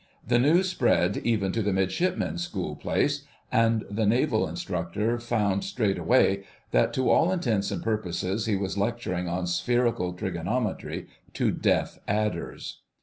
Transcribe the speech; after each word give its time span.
The 0.27 0.39
news 0.39 0.67
spread 0.67 1.17
even 1.17 1.51
to 1.51 1.61
the 1.61 1.71
Midshipmen's 1.71 2.41
Schoolplace, 2.47 3.23
and 3.51 3.85
the 3.87 4.07
Naval 4.07 4.47
Instructor 4.47 5.19
found 5.19 5.63
straightway 5.63 6.43
that 6.71 6.91
to 6.93 7.11
all 7.11 7.31
intents 7.31 7.69
and 7.69 7.83
purposes 7.83 8.47
he 8.47 8.55
was 8.55 8.79
lecturing 8.79 9.27
on 9.29 9.45
Spherical 9.45 10.13
Trigonometry 10.13 11.05
to 11.35 11.51
deaf 11.51 11.99
adders. 12.07 12.79